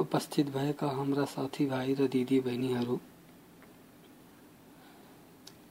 [0.00, 2.98] उपस्थित भएका हाम्रा साथीभाइ र दिदी बहिनीहरू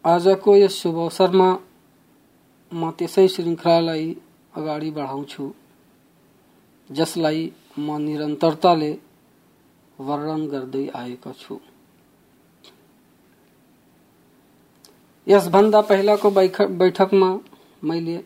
[0.06, 1.50] आजको यस शुभ अवसरमा
[2.72, 4.14] म त्यसै श्रृङ्खलालाई
[4.54, 5.52] अगाडि बढाउँछु।
[6.90, 8.92] जसलाई म निरन्तरताले
[10.00, 11.60] वर्णन गर्दै आएको छु।
[15.28, 16.30] यसभन्दा पहिलाको
[16.80, 17.30] बैठकमा
[17.84, 18.18] मैले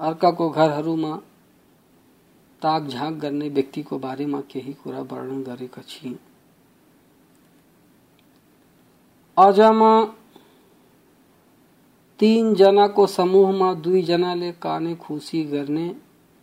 [0.00, 1.16] अर्काको घरहरूमा
[2.62, 6.14] ताकझाक गर्ने व्यक्तिको बारेमा केही कुरा वर्णन गरेका छु।
[9.36, 9.82] आज म
[12.20, 15.88] तीन जनाको समूहमा दुईजनाले काने खुसी गर्ने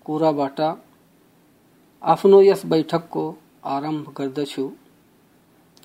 [0.05, 0.59] कुराबाट
[2.02, 3.23] आफ्नो यस बैठकको
[3.68, 4.65] आरंभ गर्दछु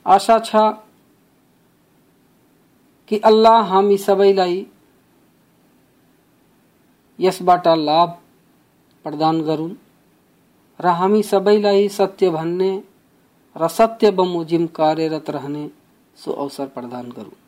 [0.06, 0.64] आशा छ
[3.10, 4.58] कि अल्लाह हामी सबैलाई
[7.18, 8.18] यसबाट लाभ
[9.04, 9.74] प्रदान गरून्
[10.80, 12.70] र हामी सबैलाई सत्य भन्ने
[13.56, 15.68] र सत्य बमोजिम कार्यरत रहने
[16.18, 17.45] सो अवसर प्रदान गरून्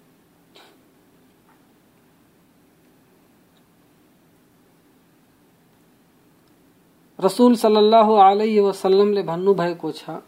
[7.20, 10.20] रसूल सल्लल्लाहु अलैहि वसल्लम ले भन्नु भएको छ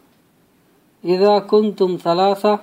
[1.03, 2.55] इदा कुंतुम सलासा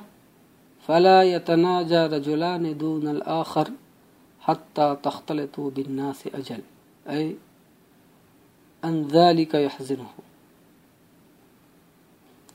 [0.89, 3.69] फला यतनाजा रजुलान Doon al-akhar
[4.43, 6.63] hatta takhtalitu bin-nas ajal
[7.07, 7.37] ay
[8.83, 10.23] an dhalika yahzinuhu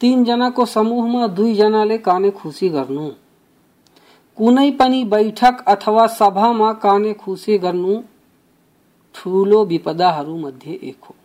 [0.00, 3.06] तीन जनाको समूहमा दुई जनाले काने खुसी गर्नु
[4.37, 8.01] कुनै पनि बैठक अथवा सभामा काने खुसी गर्नु
[9.15, 11.15] ठूलो विपदाहरू मध्ये एक हो।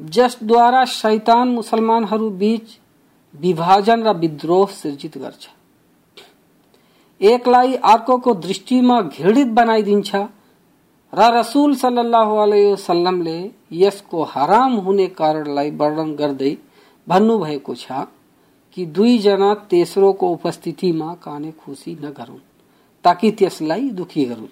[0.00, 2.76] जसद्वारा शैतान मुसलमानहरू बीच
[3.34, 5.48] विभाजन र विद्रोह सिर्जित गर्छ।
[7.20, 10.10] एकलाई अर्कोको दृष्टिमा घृणित बनाइदिन्छ
[11.12, 13.38] र रसूल अलैहि वसल्लमले
[13.72, 16.52] यसको हराम हुने कारणलाई वर्णन गर्दै
[17.06, 18.04] भन्नुभएको छ।
[18.76, 22.38] कि दुईजना तेस्रोको उपस्थितिमा काने खुसी नगरून्
[23.04, 24.48] ताकि त्यसलाई दुखी गरून्।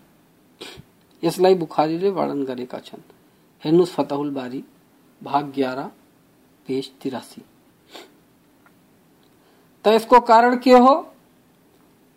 [1.24, 3.00] यसलाई बुखारीले वर्णन गरेका छन्।
[3.64, 4.64] हेर्नुहोस् फतहुल बारी,
[5.22, 5.90] भाग ग्यारह
[6.66, 7.42] पेज तिरासी।
[9.84, 10.94] त यसको कारण के हो?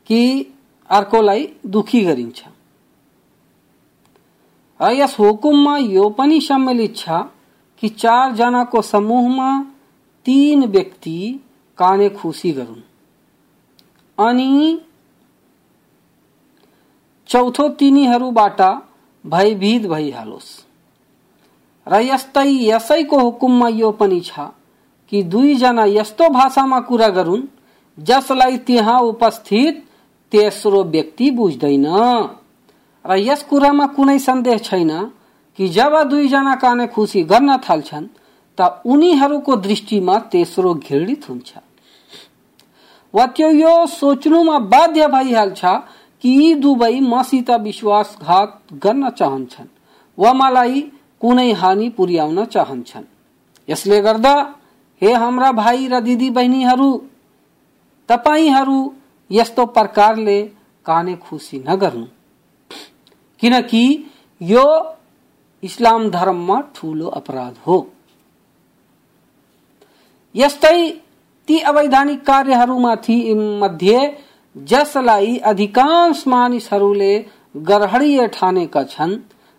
[0.06, 0.54] कि
[0.90, 2.44] अर्कोलाई दुखी गरिन्छ।
[4.82, 7.10] र यस हुकुममा यो पनि सम्मिलित छ
[7.78, 9.64] कि चारजनाको समूहमा
[10.26, 11.40] तीन व्यक्ति
[11.78, 12.82] काने खुसी गरून्
[14.18, 14.80] अनि
[17.30, 18.62] चौथो तिनीहरूबाट
[19.26, 20.52] भयभीत भइहालोस्
[21.88, 24.52] र यस्तै यसैको हुकुममा यो पनि छ
[25.12, 27.44] कि दुईजना यस्तो भाषामा कुरा गरून्,
[27.98, 29.84] जसलाई त्यहाँ उपस्थित
[30.32, 31.86] तेस्रो व्यक्ति बुझ्दैन।
[33.06, 34.92] र यस कुरामा कुनै सन्देह छैन
[35.60, 38.08] कि जब दुईजना काने खुसी गर्न थाल्छन्,
[38.58, 41.52] त उनीहरूको दृष्टिमा तेस्रो घृणित हुन्छ।
[43.14, 45.66] वा त्यो यो सोच्नुमा बाध्य भइहाल्छ
[46.22, 49.68] कि यी दुवै मसित विश्वासघात गर्न चाहन्छन्।
[50.20, 50.82] वा मलाई
[51.22, 53.04] कुनै हानि पुर्याउन चाहन्छन्।
[53.70, 54.56] यसले गर्दा,
[55.02, 57.08] हे हाम्रा भाइ र दिदी बहिनीहरू
[58.10, 58.94] तपाईँहरू
[59.32, 60.42] यस्तो प्रकारले
[60.86, 62.06] काने खुसी नगर्नु।
[63.40, 64.96] किनकि यो
[65.64, 67.92] इस्लाम धर्ममा ठूलो अपराध हो।
[70.36, 71.02] यस्तै
[71.48, 74.00] ती अवैधानिक कार्यहरूमाथि मध्ये
[74.56, 77.14] जसलाई अधिकांश मानिसहरूले
[77.56, 79.16] गर्हणीय ठानेका छन्,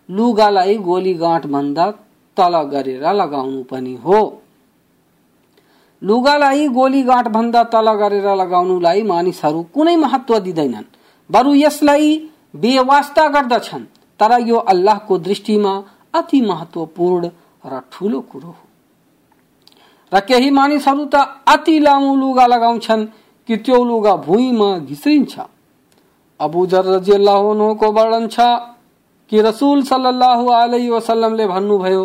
[0.09, 1.89] लुगालाई गोलीगाँठ भन्दा
[2.37, 4.19] तल गरेर लगाउनु पनि हो।
[6.01, 10.87] लुगालाई गोलीगाँठ भन्दा तल गरेर लगाउनुलाई मानिसहरू कुनै महत्व दिँदैनन्,
[11.29, 12.15] बरु यसलाई
[12.55, 13.83] बेवास्ता गर्दछन्,
[14.19, 15.73] तर यो अल्लाहको दृष्टिमा
[16.13, 17.29] अति महत्वपूर्ण
[17.65, 18.68] र ठूलो कुरो हो।
[20.12, 21.14] र केही मानिसहरू त
[21.54, 23.06] अति लामो लुगा लगाउँछन्
[23.48, 25.38] कि त्यो लुगा भुइँमा घिसिन्छ
[26.40, 28.40] अबू जर रजियल्लाहुको वर्णन छ
[29.32, 32.04] कि रसूल सल्लल्लाहु अलैहि वसल्लमले भन्नुभयो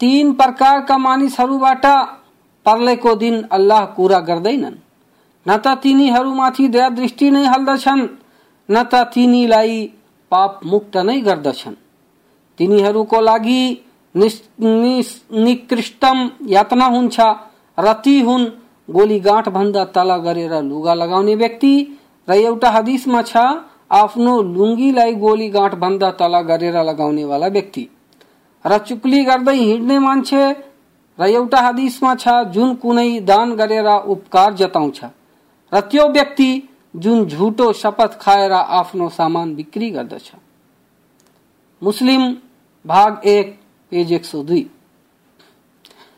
[0.00, 1.84] तीन प्रकार का मानिसहरूबाट
[2.66, 4.74] पर्लेको दिन अल्लाह कुरा गर्दैनन्
[5.46, 8.02] न त तिनीहरूमाथि दया दृष्टि नै हाल्दछन्
[8.68, 9.76] न त तिनीलाई
[10.32, 11.76] पाप मुक्त नै गर्दछन्
[12.58, 13.62] तिनीहरूको लागि
[15.40, 16.18] निकृष्टम
[16.48, 17.16] यातना हुन्छ
[17.78, 18.44] र ती हुन्
[18.88, 21.72] गोलीगाँठ भन्दा तल गरेर लुगा लगाउने व्यक्ति
[22.27, 23.37] र एउटा हदिसमा छ
[23.91, 27.87] आफ्नो लुङ्गीलाई गोलीगाँठ भन्दा तल गरेर लगाउने वाला व्यक्ति।
[28.65, 30.43] र चुक्ली गर्दै हिँड्ने मान्छे
[31.19, 34.99] र एउटा हदिसमा छ जुन कुनै दान गरेर उपकार जताउँछ।
[35.71, 36.49] र त्यो व्यक्ति
[36.95, 40.31] जुन झुटो शपथ खाएर आफ्नो सामान बिक्री गर्दछ।
[41.81, 42.23] मुस्लिम
[42.85, 43.57] भाग एक
[43.91, 44.65] पेज एक सौ दुई।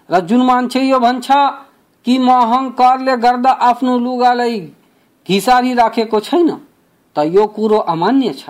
[0.09, 1.27] र जुन मान्छे यो भन्छ
[2.05, 4.59] कि म अहङ्कारले गर्दा आफ्नो लुगालाई
[5.29, 6.49] घिसारी राखेको छैन,
[7.15, 8.49] त यो कुरो अमान्य छ।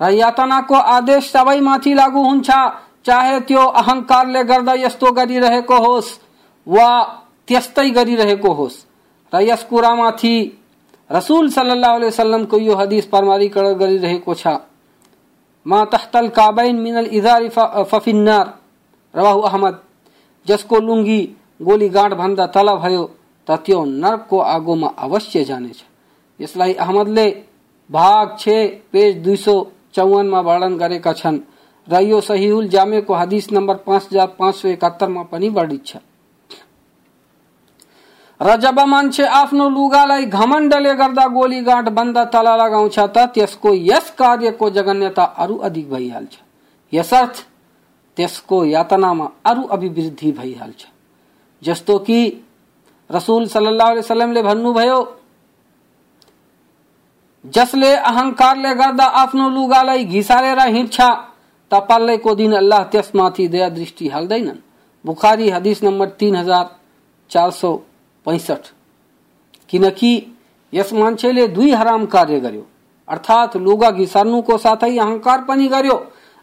[0.00, 2.48] र यातनाको आदेश सबैमाथि लागू हुन्छ,
[3.04, 6.10] चाहे त्यो अहङ्कारले गर्दा यस्तो गरिरहेको होस्
[6.66, 6.88] वा
[7.48, 8.76] त्यस्तै गरिरहेको होस्।
[9.32, 10.36] र यस कुरामाथि
[11.10, 14.46] रसुल सल्लल्लाहु अलैहि वसल्लमको यो हदिस प्रमाणीकरण गरिरहेको छ।
[15.66, 18.46] मा तहतल काबैन मिनल इजारी फफिन्नार,
[19.14, 19.74] रवाहु अहमद।
[20.46, 21.20] जसको लुङ्गी
[21.60, 23.04] गोली गाँठ भन्दा तल भयो,
[23.48, 25.87] त त्यो नर्कको आगोमा अवश्य जानेछ।
[26.40, 27.28] यसलाई अहमदले
[27.90, 28.48] भाग छ,
[28.92, 29.54] पेज दुई सौ
[29.94, 31.38] चौवनमा वर्णन गरेका छन्
[31.88, 35.96] र यो सहिहुल जामेको हदिस नम्बर पाँच हज़ार पाँच सौ एकात्तरमा पनि वर्णित छ।
[38.40, 44.10] र जब मान्छे आफ्नो लुगालाई घमण्डले गर्दा गोली गाँठ बंद तल लगाउँछ त त्यसको यस
[44.18, 46.34] कार्यको जगन्यता अरू अधिक भइहाल्छ।
[46.92, 47.34] यसर्थ,
[48.16, 50.86] त्यसको यातनामा अरू अभिवृद्धि भइहाल्छ।
[51.62, 52.20] जस्तो कि
[53.10, 54.98] रसुल सल्लाह वसलमले भन्नुभयो
[57.44, 61.00] जसले अहङ्कारले गर्दा आफ्नो लुगालाई घिसारेर हिँड्छ
[61.70, 64.58] त पल्लेको दिन अल्लाह त्यसमाथि दया दृष्टि हाल्दैनन्
[65.04, 66.66] बुखारी हदिस नम्बर तीन हज़ार
[67.30, 67.74] चार सौ
[68.26, 68.62] पैसठ।
[69.70, 70.12] किनकि
[70.72, 72.64] यस मान्छेले दुई हराम कार्य गर्यो।
[73.08, 75.96] अर्थात् लुगा घिसार्नुको साथै अहङ्कार पनि गर्यो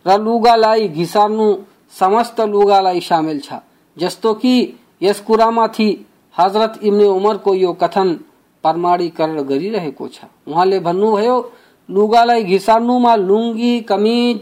[0.06, 1.48] र लुगालाई घिसार्नु
[1.94, 3.60] समस्त लुगालाई सामेल छ।
[3.98, 4.56] जस्तो कि
[5.02, 5.90] यस कुरामाथि
[6.36, 8.18] हज़रत इब्ने उमरको यो कथन
[8.66, 11.38] प्रमाणीकरण गरिरहेको छ उहाँले भन्नुभयो
[11.90, 14.38] लुगालाई घिसार्नुमा लुङ्गी, कमिज,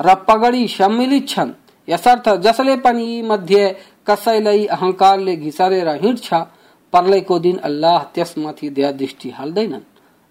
[0.00, 1.52] र पगडी सम्मिलित छन्।
[1.88, 3.64] यसर्थ जसले पनि मध्ये
[4.06, 6.34] कसैलाई अहङ्कारले घिसारेर हिँड्छ,
[6.92, 9.84] पर्लेको दिन अल्लाह त्यसमाथि दया दृष्टि हाल्दैनन्।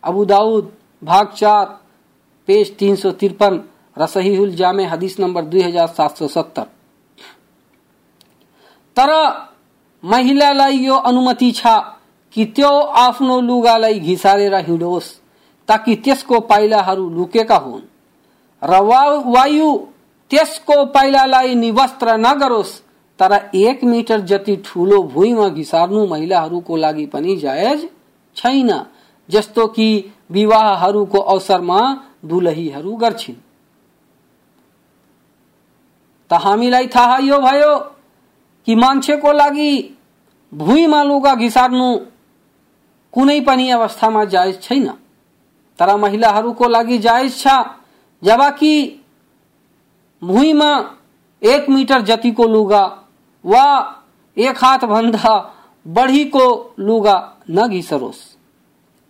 [0.03, 1.65] अबु दाउद, भाग चार,
[2.47, 3.61] पेज तीन सौ त्रिपन,
[3.97, 4.05] र
[4.55, 6.65] जामे, हदिस नम्बर दुई हज़ार सात सौ सत्तर।
[8.97, 9.09] तर
[10.03, 11.67] महिलालाई यो अनुमति छ।
[12.37, 15.07] कि त्यो आफ्नो लुगालाई घिसारेर हिँडोस्,
[15.67, 17.81] ताकि त्यसको पाइलाहरू लुकेका हुन्।
[18.61, 18.81] र
[19.25, 19.69] वायु
[20.31, 22.71] त्यसको पाइलालाई निवस्त्र नगरोस्,
[23.19, 27.85] तर एक मिटर जति ठुलो भुइँमा घिसार्नु महिलाहरूको लागि पनि जायज़
[28.37, 28.69] छैन,
[29.29, 29.87] जस्तो कि
[30.31, 31.79] विवाहहरूको अवसरमा
[32.25, 33.35] दुलहीहरू गर्छिन्।
[36.31, 37.73] त हामीलाई थाहा यो भयो
[38.67, 39.71] कि मान्छेको लागि
[40.53, 41.89] भुइँमा लुगा घिसार्नु
[43.17, 44.87] कुनै पनि अवस्थामा जायज़ छैन।
[45.79, 47.47] तर महिलाहरूको लागि जायज़ छ,
[48.21, 48.73] जबकि
[50.21, 50.71] भुइँमा
[51.41, 52.83] एक मिटर जतिको लुगा
[53.45, 53.65] वा
[54.37, 55.33] एक हात भन्दा
[55.85, 56.45] बढीको
[56.79, 57.17] लुगा
[57.49, 58.21] नघिसरोस्।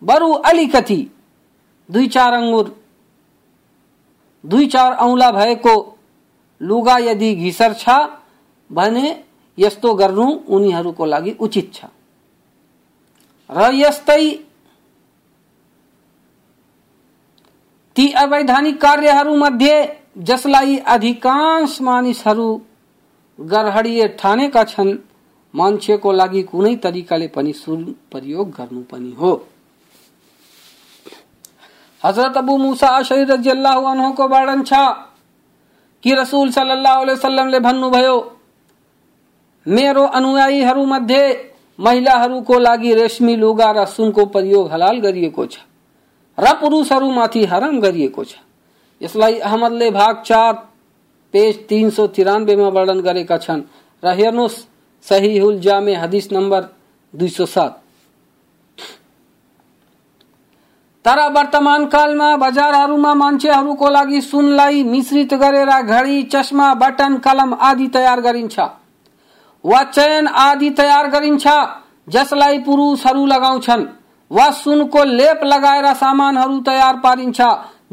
[0.01, 0.99] बरु अलिकति
[1.89, 2.75] दुई चार अङ्गुर,
[4.43, 5.75] दुई चार औंला भएको
[6.61, 7.89] लुगा यदि घिसर छ
[8.69, 9.05] भने
[9.57, 11.85] यस्तो गर्नु उनीहरूको लागि उचित छ।
[13.49, 14.23] र यस्तै
[17.95, 19.75] ती अवैधानिक कार्यहरू मध्ये,
[20.17, 22.49] जसलाई अधिकांश मानिसहरू
[23.39, 24.95] गरहडीय ठानेका छन्,
[25.53, 27.53] मान्छेको लागि कुनै तरिकाले पनि
[28.11, 29.31] प्रयोग गर्नु पनि हो।
[32.03, 33.25] हज़रत अबू मूसा अशरी
[33.85, 34.73] अन्हुको वर्णन छ,
[36.03, 38.15] कि रसूल अलैहि वसल्लमले भन्नुभयो,
[39.65, 41.23] मेरो अनुयायीहरू मध्ये
[41.79, 45.57] महिलाहरूको लागि रेशमी लुगा र सुनको प्रयोग हलाल गरिएको छ,
[46.37, 48.35] र पुरुषहरूमाथि हराम गरिएको छ।
[49.01, 50.53] यसलाई अहमदले भाग चार,
[51.33, 53.61] पेज तीन सौ तिरानब्बेमा वर्णन गरेका छन्,
[54.03, 54.55] र हेर्नुहोस्,
[55.05, 56.61] सहिहुल जामे हदिस नम्बर
[57.13, 57.81] दुई सौ सात।
[61.05, 68.21] तर वर्तमान कालमा बजारहरूमा मान्छेहरूको लागि सुनलाई मिश्रित गरेर घडी, चस्मा, बटन, कलम आदि तयार
[68.21, 68.59] गरिन्छ।
[69.67, 71.47] वा चयन आदि तयार गरिन्छ,
[72.09, 73.85] जसलाई पुरुषहरू लगाउँछन्।
[74.31, 77.41] वा सुनको लेप लगाएर सामानहरू तयार पारिन्छ,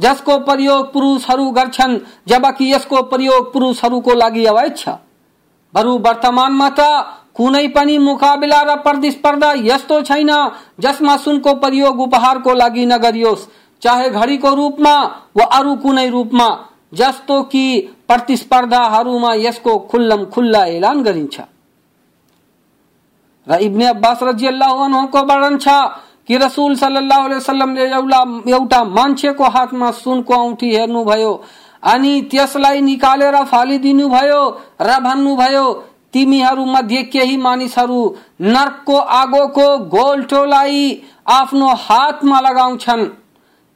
[0.00, 4.88] जसको प्रयोग पुरुषहरू गर्छन्, जबकि यसको प्रयोग पुरुषहरूको लागि अवैध छ।
[5.74, 6.80] बरु वर्तमानमा त
[7.34, 10.30] कुनै पनि मुकाबिला र प्रतिस्पर्धा यस्तो छैन,
[10.80, 13.48] जसमा सुनको प्रयोग उपहारको लागि नगरियोस्।
[13.82, 14.94] चाहे घडीको रूपमा
[15.36, 16.48] वा अरू कुनै रूपमा,
[16.94, 17.64] जस्तो कि
[18.08, 21.40] प्रतिस्पर्धाहरूमा यसको खुल्लम खुल्ला ऐलान गरिन्छ।
[23.46, 25.68] इब्ने अब्बास रजियल्लाहुको वर्णन छ
[26.28, 27.88] कि रसुल सल्लाह वसल्लमले
[28.52, 31.32] एउटा मान्छेको हातमा सुनको औँठी हेर्नुभयो
[31.84, 34.42] अनि त्यसलाई निकालेर फालिदिनु भयो
[34.82, 35.66] र भन्नुभयो
[36.14, 38.00] तिमीहरू मध्ये केही मानिसहरू
[38.46, 40.80] नर्कको आगोको गोल्टोलाई
[41.30, 43.06] आफ्नो हातमा लगाउँछन्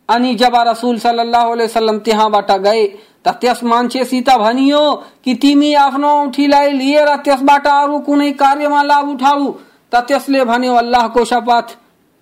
[0.09, 2.87] अनि जब रसुल सल्लाह वसल्लम त्यहाँबाट गए
[3.25, 4.83] त त्यस मान्छेसित भनियो
[5.25, 9.53] कि तिमी आफ्नो औँठीलाई लिएर त्यसबाट अरू कुनै कार्यमा लाभ उठाऊ।
[9.93, 11.67] त त्यसले भन्यो अल्लाहको शपथ,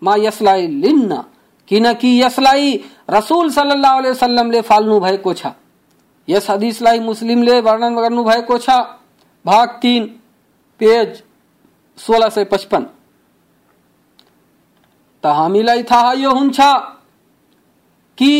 [0.02, 1.22] म यसलाई लिन्न।
[1.68, 2.66] किनकि यसलाई
[3.10, 5.46] रसुल सल्लाह वसल्लमले फाल्नु भएको छ।
[6.28, 8.70] यस हदिसलाई मुस्लिमले वर्णन गर्नु भएको छ।
[9.44, 10.04] भाग तीन,
[10.80, 11.22] पेज
[11.98, 12.86] सोह्र सय पचपन्न
[15.24, 16.60] त हामीलाई थाहा यो हुन्छ
[18.18, 18.32] कि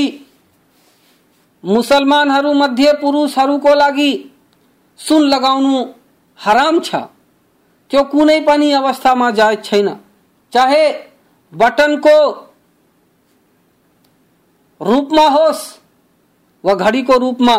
[1.65, 4.33] मुसलमानहरू मध्ये पुरुषहरूको लागि
[4.99, 5.85] सुन लगाउनु
[6.39, 6.95] हराम छ।
[7.91, 9.89] त्यो कुनै पनि अवस्थामा जायज़ छैन।
[10.53, 10.85] चाहे
[11.55, 12.17] बटनको
[14.81, 15.79] रूपमा होस्,
[16.65, 17.57] वा घडीको रूपमा,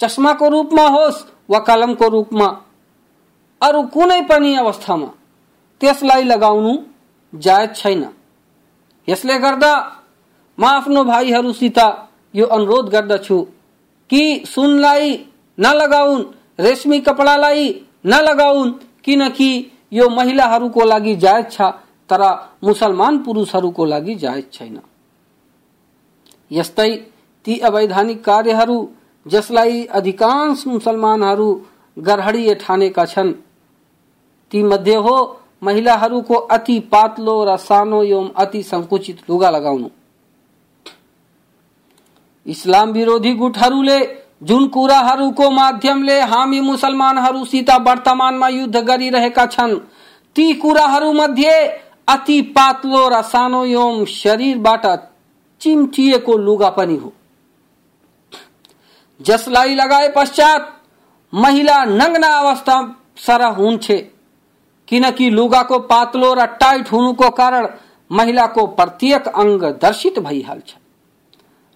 [0.00, 2.46] चस्माको रूपमा होस्, वा कलमको रूपमा,
[3.62, 5.06] अरू कुनै पनि अवस्थामा
[5.80, 6.78] त्यसलाई लगाउनु
[7.34, 8.12] जायज़ छैन।
[9.08, 9.72] यसले गर्दा
[10.58, 11.78] म आफ्नो भाइहरूसित
[12.36, 13.40] यो अनुरोध गर्दछु
[14.10, 15.12] कि सुनलाई
[15.58, 16.24] नलगाउन्
[16.60, 17.68] रेशमी कपडालाई
[18.06, 18.72] नलगाउन्
[19.04, 19.50] किनकि
[19.92, 21.62] यो महिलाहरूको लागि जायज़ छ,
[22.10, 22.22] तर
[22.64, 24.80] मुसलमान पुरुषहरूको लागि जायज़ छैन।
[26.50, 26.90] यस्तै
[27.44, 28.78] ती अवैधानिक कार्यहरू,
[29.26, 31.48] जसलाई अधिकांश मुसलमानहरू
[31.96, 33.32] गरहडीय ठानेका छन्,
[34.52, 35.16] ती मध्ये हो
[35.62, 39.88] महिलाहरूको अति पातलो र सानो एवं अति संकुचित लुगा लगाउनु।
[42.46, 43.98] इस्लाम विरोधी गुटहरूले
[44.42, 49.74] जुन कुराहरूको माध्यमले हामी मुसलमानहरूसित वर्तमानमा युद्ध गरिरहेका छन्।
[50.36, 51.54] ती कुराहरू मध्ये
[52.08, 54.86] अति पातलो र सानो एवं शरीरबाट
[55.60, 57.12] चिम्टिएको लुगा पनि हो।
[59.20, 60.72] जसलाई लगाए पश्चात
[61.32, 62.80] महिला नग्न अवस्था
[63.16, 63.96] सरह हुन्छे,
[64.88, 67.68] किनकि लुगाको पातलो र टाइट हुनुको कारण
[68.10, 70.74] महिलाको प्रत्येक अङ्ग दर्शित भइहाल्छ।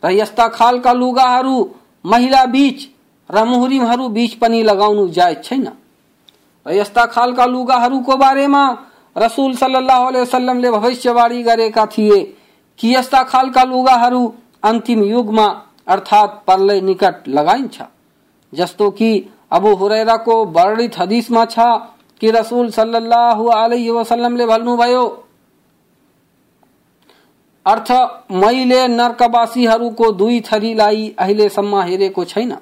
[0.02, 1.56] र यस्ता खालका लुगाहरू
[2.04, 2.88] महिला बीच
[3.30, 5.66] र मुहरिमहरू बीच पनि लगाउनु जायज़ छैन।
[6.66, 8.62] र यस्ता खालका लुगाहरूको बारेमा
[9.16, 12.20] रसुल सल्लाह वसल्लमले भविष्यवाणी गरेका थिए
[12.78, 14.22] कि यस्ता खालका लुगाहरू
[14.62, 15.46] अन्तिम युगमा
[15.88, 17.82] अर्थात् प्रलय निकट लगाइन्छ।
[18.52, 19.10] जस्तो कि
[19.52, 21.58] अबु हुरैराको वर्णित हदिसमा छ
[22.20, 23.40] कि रसुल सल्लाह
[23.92, 25.04] वसल्लमले भन्नुभयो
[27.66, 27.90] अर्थ,
[28.32, 32.56] मैले नर्कवासीहरूको दुई थरीलाई अहिलेसम्म हेरेको छैन।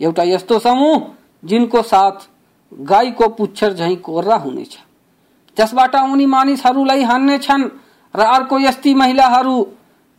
[0.00, 1.02] एउटा यस्तो समूह,
[1.44, 2.28] जिनको साथ
[2.80, 4.78] गाईको पुच्छर झैँ कोर्रा हुनेछ।
[5.56, 7.68] त्यसबाट उनी मानिसहरूलाई हान्नेछन्
[8.14, 9.66] र अर्को यस्ती महिलाहरू,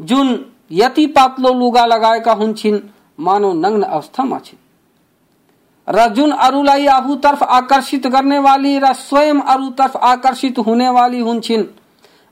[0.01, 2.79] जुन यति पातलो लुगा लगाएका हुन्छन्,
[3.19, 4.59] मानव नग्न अवस्थामा छिन्।
[5.87, 11.63] र जुन अरूलाई आफूतर्फ आकर्षित गर्ने वाली र स्वयं अरूतर्फ आकर्षित हुने वाली हुन्छन्,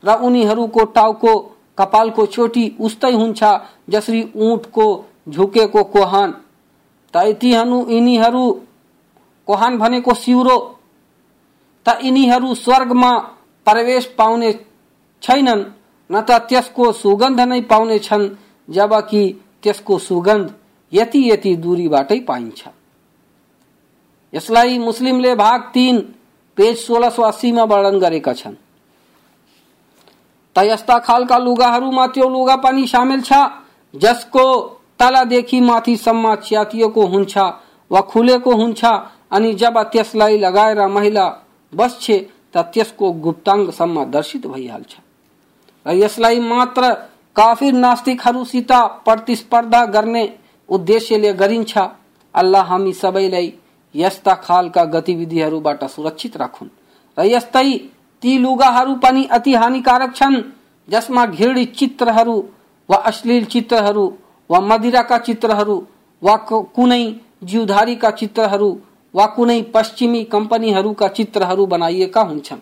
[0.03, 3.43] र उनीहरूको टाउको कपालको चोटी उस्तै हुन्छ,
[3.89, 4.85] जसरी ऊँटको
[5.29, 6.31] झुकेको कोहान।
[7.13, 7.15] त
[7.89, 8.45] यिनीहरू
[9.47, 10.57] कोहान भनेको सिउरो।
[11.85, 13.11] त यिनीहरू स्वर्गमा
[13.67, 14.51] प्रवेश पाउने
[15.23, 15.63] छैनन्,
[16.09, 18.29] न त त्यसको सुगन्ध नै पाउने छन्,
[18.69, 19.23] जबकि
[19.63, 20.53] त्यसको सुगन्ध
[20.93, 22.67] यति यति दूरीबाटै पाइन्छ।
[24.33, 25.99] यसलाई मुस्लिमले भाग तीन,
[26.57, 28.55] पेज सोह्र सौ अस्सीमा वर्णन गरेका छन्।
[30.59, 33.31] त यस्ता खालका लुगाहरूमा त्यो लुगा पनि सामेल छ।
[33.93, 34.45] जसको
[34.99, 37.37] तलदेखि माथिसम्म च्यातिएको हुन्छ
[37.91, 38.81] वा खुलेको हुन्छ
[39.31, 41.25] अनि जब त्यसलाई लगाएर महिला
[41.73, 42.17] बस्छे
[42.53, 44.93] त त्यसको गुप्ताङ्गसम्म दर्शित भइहाल्छ
[45.85, 46.91] र यसलाई मात्र
[47.35, 48.71] काफिर नास्तिकहरूसित
[49.05, 50.23] प्रतिस्पर्धा गर्ने
[50.69, 51.77] उद्देश्यले गरिन्छ।
[52.35, 53.47] अल्लाह हामी सबैलाई
[53.95, 56.69] यस्ता खालका गतिविधिहरूबाट सुरक्षित राखुन्।
[57.17, 57.69] र यस्तै
[58.23, 60.41] ती लुगाहरू पनि अति हानिकारक छन्।
[60.87, 62.37] जसमा घृणित चित्रहरू
[62.89, 64.05] वा अश्लील चित्रहरू
[64.49, 65.75] वा मदिराका चित्रहरू
[66.21, 67.03] वा कुनै
[67.43, 68.69] जिउधारीका चित्रहरू
[69.13, 72.59] वा कुनै पश्चिमी कम्पनीहरूका चित्रहरू बनाइएका हुन्छन्।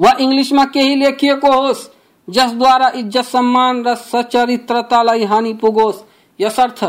[0.00, 1.88] वा इङ्ग्लिसमा केही लेखिएको होस्,
[2.28, 6.04] जसद्वारा इज़्ज़त, सम्मान र सचरित्रतालाई हानि पुगोस्,
[6.40, 6.84] यसर्थ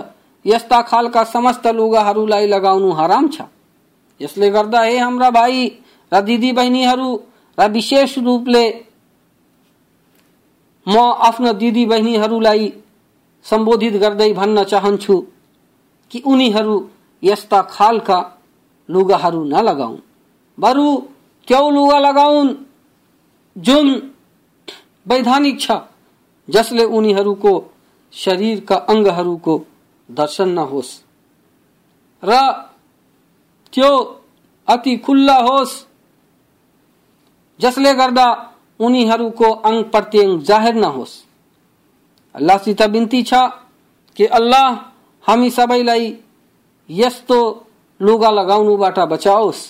[0.45, 3.41] यस्ता खालका समस्त लुगाहरूलाई लगाउनु हराम छ।
[4.21, 5.71] यसले गर्दा, हे हाम्रा भाइ
[6.11, 7.09] र दिदी बहिनीहरू
[7.57, 8.65] र विशेष रूपले
[10.87, 10.97] म
[11.27, 12.73] आफ्नो दिदी बहिनीहरूलाई
[13.45, 15.15] सम्बोधित गर्दै भन्न चाहन्छु
[16.11, 16.75] कि उनीहरू
[17.23, 18.19] यस्ता खालका
[18.89, 19.97] लुगाहरू नलगाउन्
[20.57, 20.87] बरु
[21.47, 22.53] त्यो लुगा लगाउन्
[23.55, 23.87] जुन
[25.07, 25.71] वैधानिक छ,
[26.47, 27.53] जसले उनीहरूको
[28.13, 29.53] शरीरका अङ्गहरूको
[30.09, 30.91] दर्शन नहोस्
[32.23, 32.31] र
[33.73, 33.91] त्यो
[34.67, 35.73] अति खुल्ला होस्
[37.59, 38.27] जसले गर्दा
[38.79, 41.13] उनीहरूको अङ्ग प्रत्यङ्ग जाहेर नहोस्।
[42.35, 43.33] अल्लाहसित बिन्ती छ
[44.17, 44.67] कि अल्लाह
[45.25, 46.05] हामी सबैलाई
[46.89, 47.39] यस्तो
[47.99, 49.61] लुगा लगाउनुबाट बचाओस्।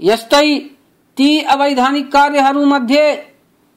[0.00, 0.58] यस्तै
[1.16, 3.06] ती अवैधानिक कार्यहरूमध्ये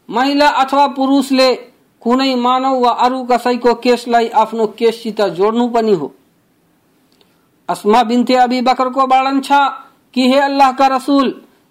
[0.09, 1.53] महिला अथवा पुरुषले
[2.01, 6.13] कुनै मानव वा अरू कसैको केसलाई आफ्नो केससित जोड्नु पनि हो।
[7.69, 9.51] अस्मा बिन्ते अबी बकरको वर्णन छ
[10.13, 11.27] कि हे अल्लाहका रसुल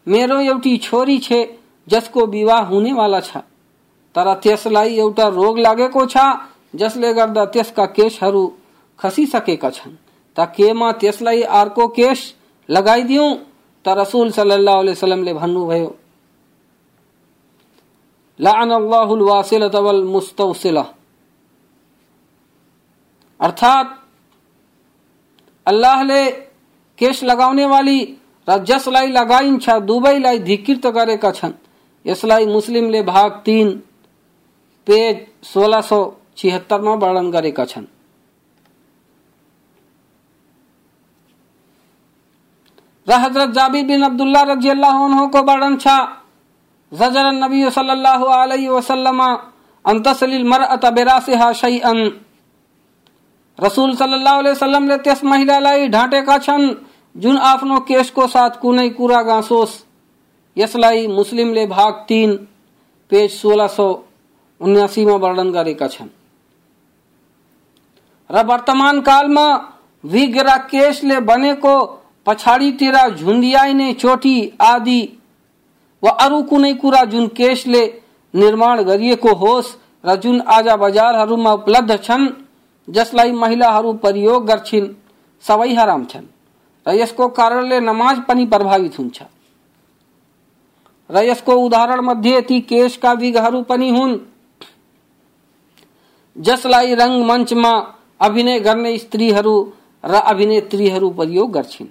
[0.07, 1.59] मेरो एउटी छोरी छे,
[1.89, 3.37] जसको विवाह हुनेवाला छ।
[4.15, 6.17] तर त्यसलाई एउटा रोग लागेको छ,
[6.75, 8.53] जसले गर्दा त्यसका केशहरू
[8.99, 9.93] खसिसकेका छन्।
[10.37, 12.35] त के म त्यसलाई अर्को केश
[12.69, 13.37] लगाइदिउँ
[13.85, 15.97] त रसुल सल्लाह वसलमले भन्नुभयो
[18.39, 20.85] वल
[23.41, 24.03] अर्थात
[25.67, 26.31] अल्लाहले
[26.99, 31.53] केश लगाउने वाली र जसलाई लगाइन्छ दुवैलाई धिकृत गरेका छन्।
[32.05, 33.71] यसलाई मुस्लिमले भाग तीन,
[34.87, 35.99] पेज सोह्र सौ
[36.37, 37.87] छिहत्तरमा वर्णन गरेका छन्।
[43.07, 43.49] र हज़रत
[43.83, 45.87] बिन अब्दुल्ला रज़ी अल्लाह को वर्णन छ,
[46.93, 49.21] जजर नबी सल्लल्लाहु अलैहि वसल्लम
[50.45, 51.99] मरअत बिरासिहा शैअन
[53.59, 54.57] रसूल सल्लल्लाहु अलैहि
[54.99, 55.89] त्यस महिलालाई
[56.39, 56.75] छन्।
[57.17, 59.73] जुन आफ्नो केसको साथ कुनै कुरा गाँसोस्,
[60.57, 62.37] यसलाई मुस्लिमले भाग तीन,
[63.13, 63.89] पेज सोह्र सौ
[64.61, 66.09] उन्यासीमा वर्णन गरेका छन्।
[68.31, 69.47] र वर्तमान कालमा
[70.05, 71.75] विग र केसले बनेको
[72.27, 75.01] पछाडितिर झुन्डियाइने चोटी आदि
[76.03, 77.83] वा अरू कुनै कुरा जुन केसले
[78.35, 79.75] निर्माण गरिएको होस्
[80.05, 82.29] र जुन आज बजारहरूमा उपलब्ध छन्,
[82.89, 84.95] जसलाई महिलाहरू प्रयोग गर्छिन्,
[85.45, 86.36] सबै हराम छन्।
[86.87, 89.23] र यसको कारणले नमाज़ पनि प्रभावित हुन्छ।
[91.11, 94.19] र यसको उदाहरण मध्ये ती केशका विघहरू पनि हुन्।
[96.37, 97.73] जसलाई रङ्गमञ्चमा
[98.21, 99.55] अभिनय गर्ने स्त्रीहरू
[100.05, 101.89] र अभिनेत्रीहरू प्रयोग गर्छिन्।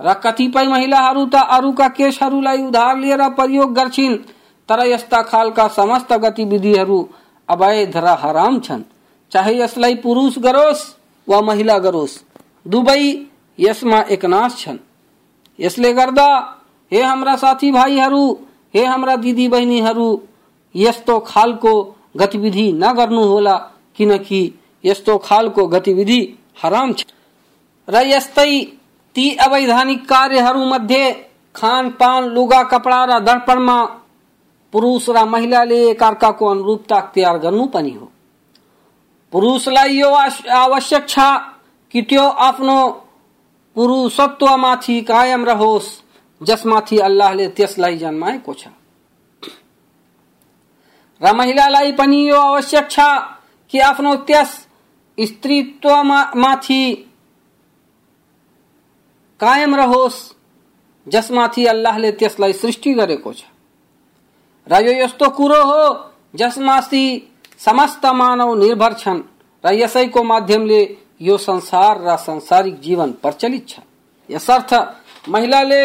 [0.00, 4.16] र कतिपय महिलाहरू त अरूका केसहरूलाई उधार लिएर प्रयोग गर्छिन्,
[4.68, 6.98] तर यस्ता खालका समस्त गतिविधिहरू
[7.48, 8.82] अवैध र हराम छन्।
[9.32, 10.82] चाहे यसलाई पुरुष गरोस्
[11.28, 12.18] वा महिला गरोस्
[12.66, 13.02] दुवै
[13.58, 14.78] यसमा एकनाश छन्।
[15.58, 16.28] यसले गर्दा,
[16.92, 18.24] हे हाम्रा साथी भाइहरू
[18.74, 20.08] हे हाम्रा दिदी बहिनीहरू
[20.74, 21.72] यस्तो खालको
[22.16, 23.56] गतिविधि नगर्नुहोला,
[23.96, 24.40] किनकि
[24.84, 26.20] यस्तो खालको गतिविधि
[26.62, 27.04] हराम छ।
[27.88, 28.52] र यस्तै
[29.16, 31.04] ती अवैधानिक कार्यहरूमध्ये
[31.54, 33.78] खानपान, लुगा कपडा र दर्पणमा
[34.72, 38.10] पुरुष र महिलाले एकअर्काको अनुरूपता अख्तियार गर्नु पनि हो।
[39.32, 40.10] पुरुषलाई यो
[40.54, 41.18] आवश्यक छ
[41.94, 42.76] कि त्यो आफ्नो
[43.76, 45.88] पुरुषत्वमाथि कायम रहोस्।
[46.40, 48.68] जसमाथि अल्लाहले त्यसलाई जन्माएको छ
[51.20, 53.00] र महिलालाई पनि यो आवश्यक छ
[53.72, 54.50] कि आफ्नो त्यस
[55.18, 56.84] स्त्रीत्वमाथि
[59.40, 60.16] कायम रहोस्,
[61.06, 63.42] जसमाथि अल्लाहले त्यसलाई सृष्टि गरेको छ।
[64.66, 65.82] र यो यस्तो कुरो हो,
[66.34, 67.04] जसमाथि
[67.58, 69.20] समस्त मानव निर्भर छन्,
[69.64, 70.80] र यसैको माध्यमले
[71.20, 73.78] यो संसार र सांसारिक जीवन प्रचलित छ।
[74.28, 74.74] यसर्थ
[75.28, 75.82] महिलाले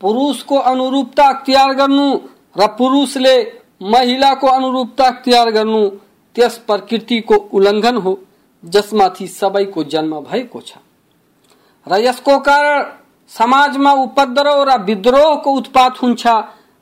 [0.00, 2.08] पुरुषको अनुरूपता अख्तियार गर्नु
[2.56, 3.36] र पुरुषले
[3.82, 5.88] महिलाको अनुरूपता अख्तियार गर्नु
[6.36, 8.18] त्यस प्रकृतिको उल्लङ्घन हो,
[8.64, 10.78] जसमाथि सबैको जन्म भएको छ।
[11.86, 12.84] र यसको कारण
[13.32, 16.26] समाजमा उपद्रव र विद्रोहको उत्पात हुन्छ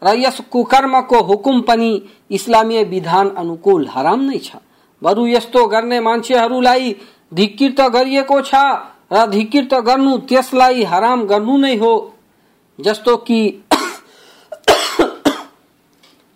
[0.02, 1.90] र यस कुकर्मको हुकुम पनि
[2.30, 4.56] इस्लामीय विधान अनुकूल हराम नै छ।
[5.02, 6.96] बरु यस्तो गर्ने मान्छेहरूलाई
[7.32, 8.54] धिकृत गरिएको छ
[9.12, 11.92] र धिकृत गर्नु त्यसलाई हराम गर्नु नै हो
[12.78, 13.40] जस्तो कि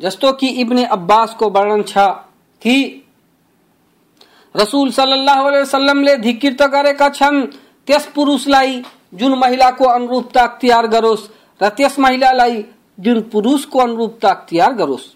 [0.01, 2.07] जस्तो कि इब्ने अब्बासको वर्णन छ
[2.63, 2.77] कि
[4.55, 7.47] रसूल सल्लाह वसल्लमले धिकृत गरेका छन्
[7.89, 8.83] त्यस पुरुषलाई
[9.15, 11.29] जुन महिलाको अनुरूपता अख्तियार गरोस्
[11.61, 12.65] र त्यस महिलालाई
[12.99, 15.09] जुन पुरुषको अनुरूपता अख्तियार गरोस्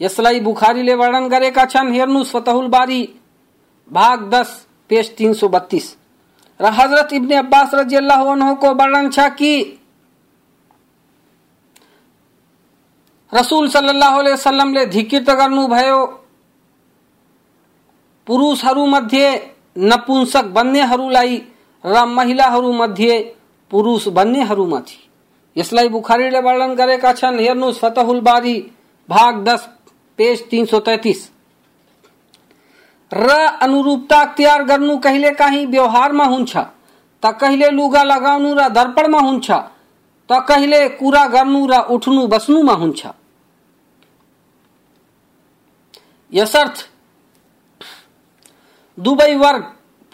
[0.00, 3.00] यसलाई बुखारीले वर्णन गरेका छन् हेर्नुहोस् फतहुल बारी
[3.90, 5.96] भाग दस पेज तीन सौ बत्तीस।
[6.60, 9.76] हज़रत इब्ने अब्बास रज़ी अल्लाह को वर्णन छ कि?
[13.32, 16.04] रसूल सल्लाह वसल्लमले धिकृत गर्नुभयो
[18.26, 19.28] पुरुषहरूमध्ये
[19.78, 21.36] नपुंसक बन्नेहरूलाई
[21.84, 23.18] र महिलाहरूमध्ये
[23.70, 24.98] पुरुष बन्नेहरूमाथि
[25.56, 28.56] यसलाई बुखारीले वर्णन गरेका छन्। हेर्नुहोस्, फतहुल बारी,
[29.08, 29.68] भाग दस
[30.18, 31.28] पेज तीन सौ तैतिस।
[33.12, 33.30] र
[33.62, 36.56] अनुरूपता अख्तियार गर्नु कहिले काहीँ व्यवहारमा हुन्छ,
[37.22, 39.50] त कहिले लुगा लगाउनु र दर्पणमा हुन्छ,
[40.28, 43.06] त कहिले कुरा गर्नु र उठ्नु बस्नुमा हुन्छ।
[46.32, 46.76] यसर्थ
[48.98, 49.62] दुवै वर्ग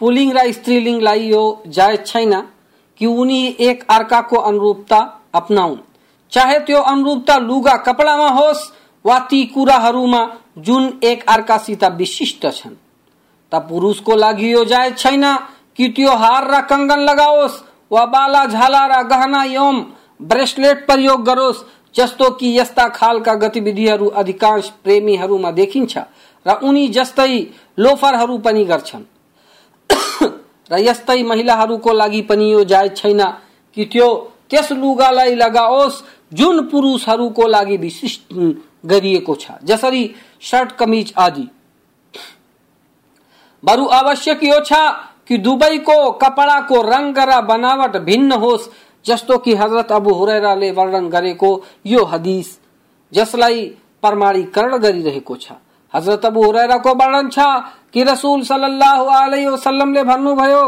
[0.00, 2.32] पुलिङ र स्त्रीलिङलाई यो जायज़ छैन
[3.00, 4.98] कि उनी एक अर्काको अनुरूपता
[5.34, 5.78] अपनाउन्।
[6.32, 8.70] चाहे त्यो अनुरूपता लुगा कपडामा होस्
[9.04, 10.22] वा ती कुराहरूमा
[10.58, 12.76] जुन एक अर्कासित विशिष्ट छन्।
[13.56, 15.24] त पुरुषको लागि यो जायज छैन।
[15.76, 19.82] कि त्यो हार र कङ्गन लगाओस् वा बाला झाला र गहना एवं
[20.22, 21.64] ब्रेसलेट प्रयोग गरोस्
[21.94, 25.96] जस्तो कि यस्ता खालका गतिविधिहरू अधिकांश प्रेमीहरूमा देखिन्छ
[26.46, 27.32] र उनी जस्तै
[27.78, 29.04] लोफरहरू पनि गर्छन्।
[30.70, 33.22] र यस्तै महिलाहरूको लागि पनि यो जायज छैन।
[33.76, 34.08] कि त्यो
[34.50, 38.32] त्यस लुगालाई लगाओस् जुन पुरुषहरूको लागि विशिष्ट
[38.86, 41.48] गरिएको छ जसरी सर्ट कमिज आदि।
[43.66, 44.80] बरु आवश्यक यो छ
[45.28, 48.68] कि दुबईको कपडाको रंग र बनावट भिन्न होस्
[49.04, 51.50] जस्तो कि हजरत अबु हुरैराले वर्णन गरेको
[51.86, 52.58] यो हदिस
[53.12, 53.64] जसलाई
[54.02, 55.58] प्रमाणीकरण गरिरहेको छ
[55.94, 57.46] हजरत अबु हुरैराको वर्णन छ
[57.92, 60.62] कि रसूल अलैहि वसल्लमले भन्नुभयो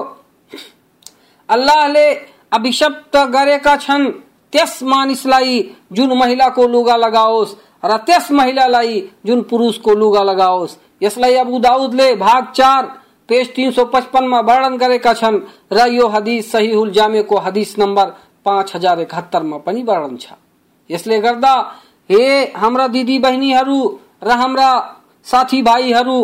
[1.49, 2.07] अल्लाहले
[2.53, 4.11] अभिशप्त गरेका छन्
[4.53, 5.57] त्यस मानिसलाई
[5.93, 12.53] जुन महिलाको लुगा लगाओस् र त्यस महिलालाई जुन पुरुषको लुगा लगाओस्। यसलाई अबु दाउदले भाग
[12.55, 12.87] चार
[13.29, 15.41] पेज तीन सौ पचपनमा वर्णन गरेका छन्
[15.73, 18.07] र यो हदिस सहीहुल जामेको हदिस नम्बर
[18.47, 20.33] पाँच हज़ार एकहत्तरमा पनि वर्णन छ।
[20.91, 21.55] यसले गर्दा,
[22.11, 23.79] हे हाम्रा दिदी बहिनीहरू
[24.25, 24.71] र हाम्रा
[25.27, 26.21] साथीभाइहरू,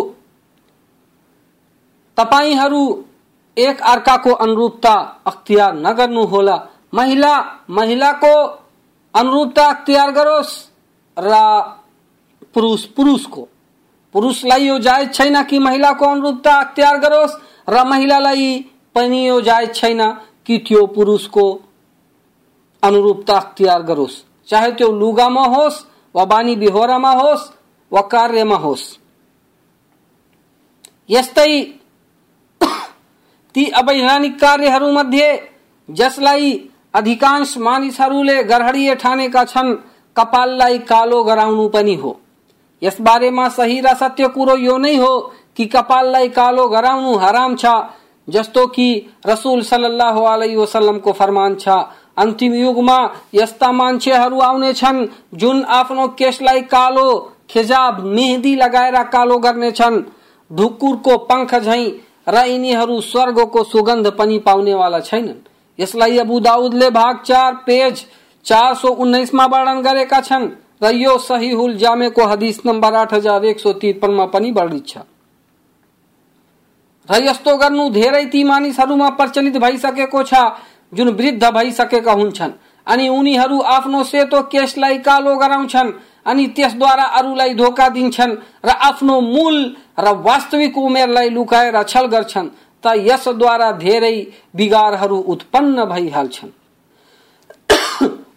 [2.19, 2.85] तपाईँहरू,
[3.57, 4.95] एक अर्काको अनुरूपता
[5.27, 6.57] अख्तियार नगर्नुहोला।
[6.95, 7.35] महिला,
[7.71, 8.35] महिलाको
[9.15, 10.51] अनुरूपता अख्तियार गरोस्।
[11.17, 11.35] र
[12.55, 13.49] पुरुष पुरुषको
[14.15, 17.33] पुरुषलाई यो जायज़ छैन कि महिलाको अनुरूपता अख्तियार गरोस्,
[17.69, 18.59] र महिलालाई
[18.95, 20.03] पनि यो जायज़ छैन
[20.47, 21.45] कि त्यो पुरुषको
[22.83, 27.51] अनुरूपता अख्तियार गरोस्। चाहे त्यो लुगामा होस्, वा बानी बिहोरामा होस्,
[27.93, 28.85] वा कार्यमा होस्।
[31.11, 31.63] यस्तै
[33.55, 35.27] ती अवैधानिक कार्यहरूमध्ये
[35.89, 36.53] जसलाई
[36.95, 39.75] अधिकांश मानिसहरूले गर्हडीय ठानेका छन्
[40.17, 42.17] कपाललाई कालो गराउनु पनि हो।
[42.83, 45.13] यस बारेमा सही र सत्य कुरो यो नै हो
[45.57, 47.67] कि कपाललाई कालो गराउनु हराम छ,
[48.29, 48.89] जस्तो कि
[49.27, 50.19] रसुल सल्लाह
[50.57, 51.69] वसल्लमको फरमान छ,
[52.17, 52.99] अन्तिम युगमा
[53.35, 57.09] यस्ता मान्छेहरू आउनेछन् जुन आफ्नो केशलाई कालो,
[57.51, 60.03] खेजाब, मेहदी लगाएर कालो गर्नेछन्।
[60.51, 61.87] ढुकुरको पङ्ख झैँ
[62.29, 65.45] र यिनीहरू स्वर्गको सुगन्ध पनि पाउनेवाला छैनन्।
[65.79, 68.05] यसलाई अबु दाउदले भाग चार पेज
[68.47, 69.83] चार सौ उन्नाइसमा वर्णन
[70.21, 70.49] छन्।
[70.83, 74.97] र यो सहीहुल जामेको हदिस नम्बर आठ हज़ार एक सौ त्रिपन्नमा पनि वर्णित छ।
[77.09, 80.35] र यस्तो गर्नु धेरै ती मानिसहरूमा प्रचलित भइसकेको छ,
[80.93, 82.53] जुन वृद्ध भइसकेका हुन्छन्।
[82.87, 85.93] अनि उनीहरू आफ्नो सेतो केशलाई कालो गराउँछन्
[86.27, 89.57] अनि त्यसद्वारा अरूलाई धोका दिन्छन् र आफ्नो मूल
[89.99, 92.49] र वास्तविक उमेरलाई लुकाएर छल गर्छन्
[92.85, 94.17] त यसद्वारा धेरै
[94.57, 96.64] बिगारहरू उत्पन्न भइहाल्छन्।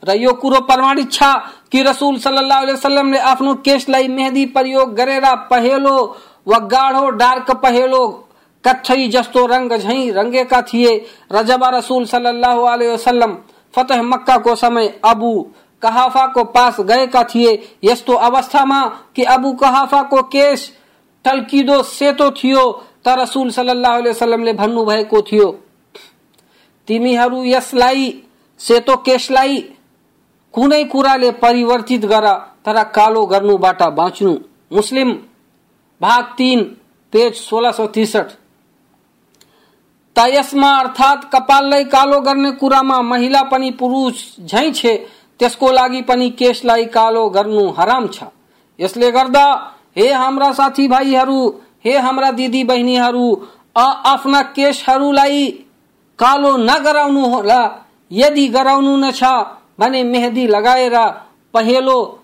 [0.08, 1.24] र यो कुरो प्रमाणित छ
[1.72, 5.98] कि रसुल सल्लाह वसलमले आफ्नो केशलाई मेहदी प्रयोग गरेर पहेलो
[6.48, 8.04] वा गाढो डार्क पहेलो,
[8.64, 10.94] कत्थई जस्तो रंग झै रंगेका थिए।
[11.32, 13.36] र जब रसूल सल्लल्लाहु अलैहि वसल्लम
[13.74, 15.34] फतह मक्का को समय अबू
[15.82, 17.52] कहाफा को पास गएका थिए।
[17.84, 18.82] यस्तो अवस्थामा
[19.16, 20.72] कि अबू कहाफा को केश
[21.26, 22.64] टल्किदो सेतो थियो,
[23.06, 25.52] त रसूल सल्लल्लाहु अलैहि वसल्लमले भन्नु भएको थियो,
[26.88, 28.14] तिमीहरू यसलाई
[28.60, 29.58] सेतो केशलाई
[30.58, 32.26] कुनै कुराले परिवर्तित गर
[32.66, 34.34] तर कालो गर्नुबाट बाँच्नु।
[34.72, 35.12] मुस्लिम
[36.02, 36.64] भाग तीन
[37.14, 38.32] पेज सोह्र सौ त्रिसठ।
[40.16, 44.96] त यसमा अर्थात् कपाललाई कालो गर्ने कुरामा महिला पनि पुरुष झै छे
[45.40, 48.24] त्यसको लागि पनि केशलाई कालो गर्नु हराम छ।
[48.80, 49.46] यसले गर्दा
[49.98, 51.40] हे हाम्रा साथी भाइहरू
[51.86, 53.26] हे हाम्रा दिदी बहिनीहरू
[53.76, 55.46] आफ्ना केशहरूलाई
[56.20, 57.62] कालो नगराउनु होला
[58.12, 59.24] यदि गराउनु न छ
[59.80, 60.96] भने मेहदी लगाएर,
[61.54, 62.20] पहेलो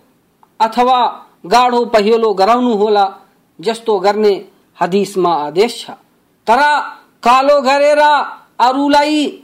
[0.60, 1.00] अथवा
[1.46, 3.06] गाढो पहेलो गराउनु होला,
[3.60, 4.34] जस्तो गर्ने
[4.82, 5.90] हदिसमा आदेश छ।
[6.48, 6.60] तर
[7.24, 8.02] कालो गरेर,
[8.60, 9.44] अरूलाई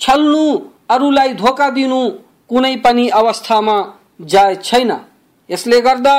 [0.00, 0.44] छल्नु,
[0.88, 2.00] अरूलाई धोका दिनु
[2.48, 3.76] कुनै पनि अवस्थामा
[4.20, 4.92] जाय छैन।
[5.50, 6.16] यसले गर्दा,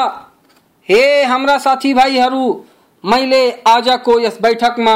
[0.90, 2.66] हे हाम्रा साथीभाइहरू,
[3.04, 4.96] मैले आजको यस बैठकमा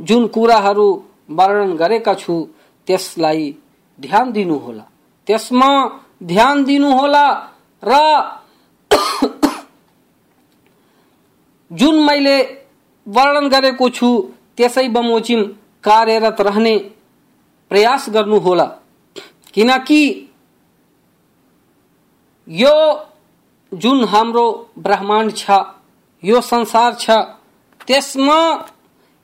[0.00, 0.88] जुन कुराहरू
[1.30, 2.48] वर्णन गरेका छु,
[2.86, 3.54] त्यसलाई
[4.00, 4.89] ध्यान दिनुहोला
[5.30, 5.70] त्यसमा
[6.26, 7.26] ध्यान दिनुहोला
[7.82, 7.98] र
[11.70, 12.38] जुन मैले
[13.06, 14.08] वर्णन गरेको छु
[14.56, 15.42] त्यसै बमोजिम
[15.84, 16.76] कार्यरत रहने
[17.70, 18.64] प्रयास गर्नुहोला
[19.54, 20.02] किनकि
[22.48, 22.74] यो
[23.72, 24.44] जुन हाम्रो
[24.78, 25.60] ब्रह्माण्ड छ
[26.22, 27.20] यो संसार छ
[27.86, 28.40] त्यसमा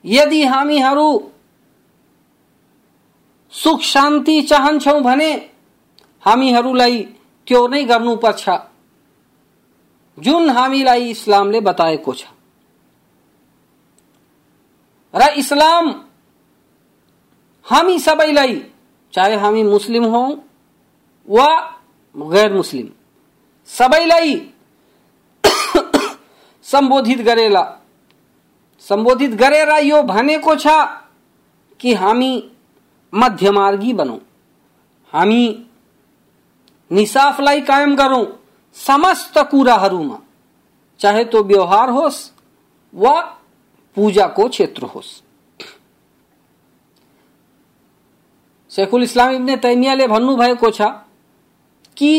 [0.05, 1.09] यदि हामीहरू
[3.53, 5.31] सुख शान्ति चाहन्छौँ भने
[6.21, 7.03] हामीहरूलाई
[7.47, 8.49] त्यो नै गर्नुपर्छ।
[10.19, 12.23] जुन हामीलाई इस्लामले बताएको छ।
[15.15, 16.05] र इस्लाम
[17.65, 18.65] हामी सबैलाई,
[19.13, 20.35] चाहे हामी मुस्लिम हौ
[21.29, 21.49] वा
[22.17, 22.89] गैर मुस्लिम,
[23.65, 24.51] सबैलाई
[26.63, 27.63] सम्बोधित गरेला।
[28.79, 30.67] सम्बोधित गरेर यो भनेको छ
[31.79, 32.51] कि हामी
[33.13, 34.19] मध्यमार्गी बनौँ।
[35.13, 35.66] हामी
[36.91, 38.25] निसाफलाई कायम गरौँ
[38.77, 40.19] समस्त कुराहरूमा।
[40.99, 42.19] चाहे तो व्यवहार होस्,
[42.93, 43.21] वा
[43.97, 45.21] पूजाको क्षेत्र होस्।
[48.71, 50.81] शेखुल इस्लाम इब्ने तैमियाले भन्नुभएको छ
[51.97, 52.13] कि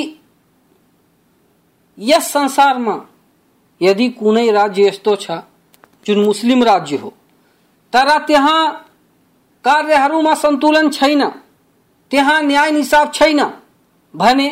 [1.99, 2.97] यस संसारमा
[3.81, 5.31] यदि कुनै राज्य यस्तो छ,
[6.07, 7.13] जुन मुस्लिम राज्य हो,
[7.93, 8.63] तर त्यहाँ
[9.65, 11.29] कार्यहरूमा सन्तुलन छैन,
[12.13, 13.41] त्यहाँ न्याय निसाब छैन
[14.17, 14.49] भने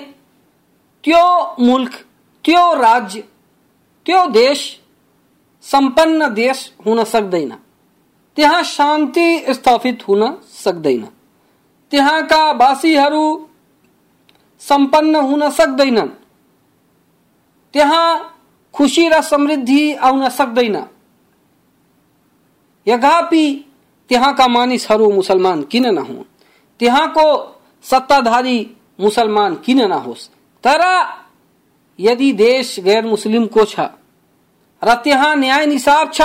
[1.04, 1.94] त्यो मुल्क
[2.44, 3.20] त्यो राज्य
[4.06, 4.80] त्यो देश
[5.62, 7.52] सम्पन्न देश हुन सक्दैन?
[8.36, 11.08] त्यहाँ शान्ति स्थापित हुन सक्दैन।
[11.90, 13.48] त्यहाँका वासीहरू
[14.60, 16.08] सम्पन्न हुन सक्दैनन्।
[17.72, 18.36] त्यहाँ
[18.74, 20.76] खुसी र समृद्धि आउन सक्दैन।
[22.86, 23.64] यद्यपि
[24.08, 26.22] त्यहाँका मानिसहरू मुसलमान किन नहुन्?
[26.78, 27.26] त्यहाँको
[27.82, 30.28] सत्ताधारी मुसलमान किन नहोस्
[30.64, 30.82] तर
[31.98, 33.80] यदि देश गैर मुस्लिमको छ,
[34.82, 36.22] र त्यहाँ न्याय निसाब छ,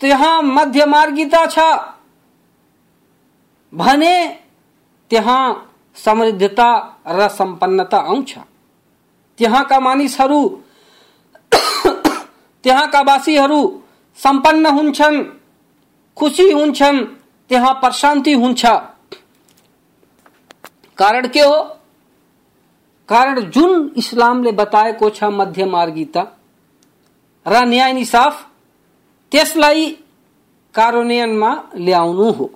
[0.00, 1.58] त्यहाँ मध्यमार्गिता छ,
[3.72, 4.16] भने
[5.10, 6.70] त्यहाँ समृद्धता,
[7.08, 8.34] र सम्पन्नता आउँछ
[9.38, 10.42] त्यहाँका मानिसहरू
[12.64, 13.60] त्यहाँका वासीहरू
[14.18, 15.24] सम्पन्न हुन्छन्
[16.16, 17.04] खुसी हुन्छन्
[17.50, 18.66] त्यहाँ प्रशान्ति हुन्छ
[20.98, 21.75] कारण के हो?
[23.08, 26.22] कारण जुन इस्लामले बताएको छ मध्यमार्गिता
[27.46, 28.46] र न्याय निसाफ
[29.32, 29.90] त्यसलाई
[30.74, 32.50] कार्यान्वयनमा ल्याउनु हो।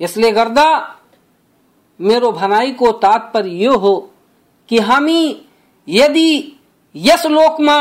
[0.00, 0.68] यसले गर्दा
[2.00, 3.94] मेरो भनाइको तात्पर्य यो हो
[4.68, 5.20] कि हामी
[5.88, 6.30] यदि
[6.94, 7.76] यस लोकमा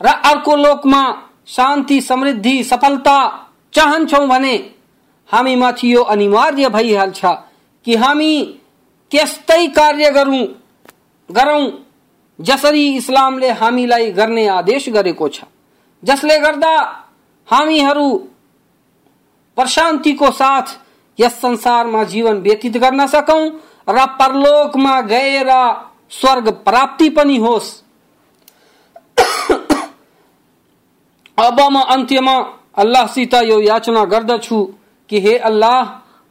[0.00, 1.02] र अर्को लोकमा
[1.46, 3.18] शान्ति, समृद्धि, सफलता
[3.74, 4.54] चाहन्छौँ भने
[5.30, 7.24] हामीमाथि यो अनिवार्य भइहाल्छ
[7.86, 8.32] कि हामी
[9.10, 10.44] त्यस्तै कार्य गरौँ
[11.30, 11.86] गरौँ
[12.40, 15.40] जसरी इस्लामले हामीलाई गर्ने आदेश गरेको छ
[16.04, 16.74] जसले गर्दा
[17.48, 18.16] हामीहरू
[19.56, 20.66] प्रशान्तिको साथ
[21.20, 23.50] यस संसारमा जीवन व्यतीत गर्न सकौं
[23.88, 25.50] र परलोकमा गएर
[26.10, 27.82] स्वर्ग प्राप्ति पनि होस्।
[31.38, 32.36] अब म अन्त्यमा
[32.76, 34.74] अल्लाहसित यो याचना गर्दछु
[35.08, 35.82] कि हे अल्लाह,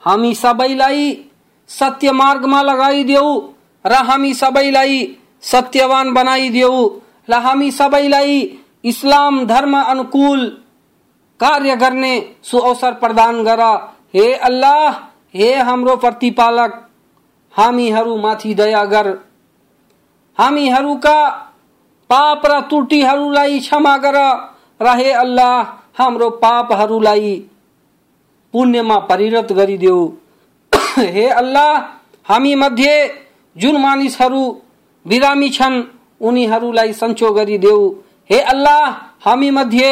[0.01, 1.25] हामी सबैलाई
[1.67, 6.89] सत्य मार्गमा लगाइदेऊ र हामी सबैलाई सत्यवान बनाइदेऊ
[7.29, 10.63] र हामी सबैलाई इस्लाम धर्म अनुकूल
[11.39, 13.61] कार्य गर्ने सुअवसर प्रदान गर।
[14.13, 14.93] हे अल्लाह,
[15.35, 16.89] हे हाम्रो प्रतिपालक
[17.57, 19.07] हामीहरूमाथि दया गर।
[20.37, 21.29] हामीहरूका
[22.09, 24.17] पाप र त्रुटिहरूलाई क्षमा गर।
[24.81, 25.61] र हे अल्लाह,
[25.97, 27.43] हाम्रो पापहरूलाई
[28.53, 30.11] पुण्यमा परिणत गरिदेऊ।
[30.97, 31.81] हे अल्लाह,
[32.27, 33.26] हामी मध्ये
[33.57, 34.43] जुन मानिसहरू
[35.05, 35.83] बिरामी छन्,
[36.21, 37.81] उनीहरूलाई सन्चो गरिदेऊ
[38.29, 38.81] हे अल्लाह,
[39.25, 39.89] हामी मध्ये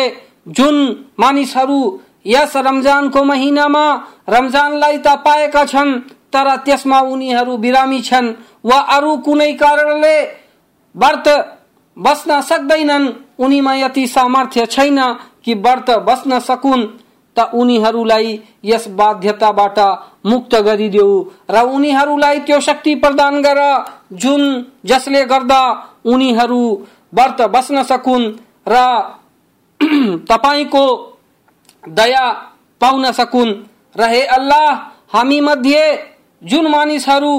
[0.47, 0.75] जुन
[1.19, 1.79] मानिसहरू
[2.27, 3.85] यस रमजानको महिनामा
[4.29, 5.99] रमजानलाई त पाएका छन्,
[6.33, 8.33] तर त्यसमा उनीहरू बिरामी छन्
[8.65, 10.17] वा अरू कुनै कारणले
[10.95, 11.27] व्रत
[11.97, 14.99] बस्न सक्दैनन्, उनीमा यति सामर्थ्य छैन
[15.43, 16.83] कि व्रत बस्न सकुन्।
[17.37, 19.79] त उनीहरूलाई यस बाध्यताबाट
[20.25, 21.13] मुक्त गरिदेऊ
[21.49, 23.59] र उनीहरूलाई त्यो शक्ति प्रदान गर,
[24.13, 24.41] जुन
[24.85, 25.61] जसले गर्दा
[26.05, 26.63] उनीहरू
[27.13, 28.31] व्रत बस्न सकुन्
[28.67, 28.75] र
[30.29, 30.85] तपाईँको
[31.83, 32.25] दया
[32.81, 33.53] पाउन सकुन्।
[33.95, 34.67] र हे अल्लाह,
[35.13, 35.83] हामी मध्ये
[36.41, 37.33] जुन मानिसहरू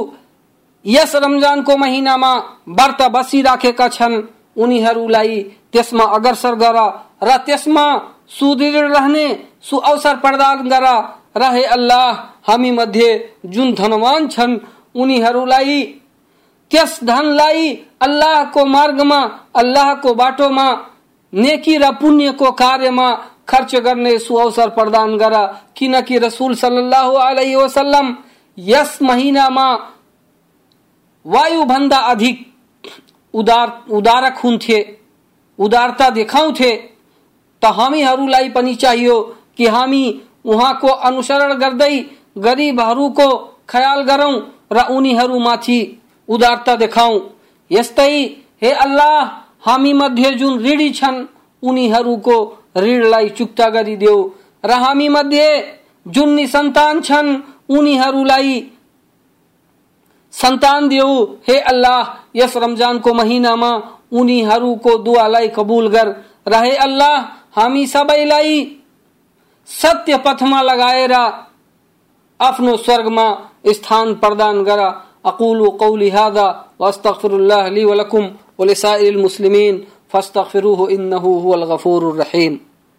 [0.85, 2.33] यस रमजानको महिनामा
[2.69, 4.23] व्रत बसिराखेका छन्,
[4.57, 6.79] उनीहरूलाई त्यसमा अग्रसर गर
[7.23, 7.87] र त्यसमा
[8.29, 9.27] सुदृढ रहने
[9.67, 10.87] सुअवसर प्रदान गर
[11.37, 12.11] रहे अल्लाह।
[12.49, 13.09] हामी मध्ये
[13.47, 14.59] जुन धनवान छन्
[14.95, 15.83] उनीहरूलाई
[16.71, 19.21] त्यस धनलाई अल्लाहको मार्गमा
[19.55, 20.67] अल्लाहको बाटोमा
[21.33, 23.09] नेकी र पुण्यको कार्यमा
[23.49, 25.35] खर्च गर्ने सुअवसर प्रदान गर।
[25.77, 28.17] किनकि रसुल सल्लाह अलैहि वसल्लम
[28.59, 29.69] यस महिनामा
[31.25, 32.37] वायुभन्दा अधिक
[33.35, 34.79] उदार, उदारक हुन्थे,
[35.59, 36.71] उदारता देखाउँथे।
[37.63, 39.17] त हामीहरूलाई पनि चाहियो
[39.57, 40.05] कि हामी
[40.45, 41.95] उहाँको अनुसरण गर्दै
[42.39, 43.29] गरिबहरूको
[43.69, 44.35] ख्याल गरौं
[44.73, 45.79] र उनीहरूमाथि
[46.29, 47.21] उदारता देखाउँ।
[47.71, 48.13] यस्तै,
[48.63, 49.17] हे अल्लाह,
[49.67, 51.25] हामी मध्ये जुन ऋणी छन्,
[51.63, 52.37] उनीहरूको
[52.77, 54.19] ऋणलाई चुक्ता गरिदेऊ
[54.65, 55.49] र हामी मध्ये
[56.07, 57.29] जुन निसन्तान छन्,
[57.69, 58.63] उनीहरूलाई
[60.35, 61.13] सन्तान देऊ।
[61.49, 62.03] हे अल्लाह,
[62.37, 63.71] यस रमजानको महिनामा
[64.13, 66.09] उनीहरूको दुवालाई कबुल गर
[66.49, 67.15] र हे अल्लाह,
[67.57, 68.55] हामी सबैलाई
[69.69, 71.13] सत्य पथमा लगाएर
[72.41, 73.27] आफ्नो स्वर्गमा
[73.73, 74.81] स्थान प्रदान गर
[75.27, 76.47] अकुल कौली हादा
[76.81, 78.25] वस्तगफिरुल्लाह ली वलकुम